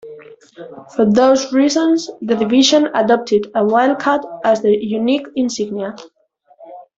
[0.95, 5.93] For those reasons, the division adopted a wildcat as their unique insignia.